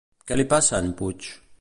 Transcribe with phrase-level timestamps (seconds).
[0.31, 1.33] Què li passa a en Puig?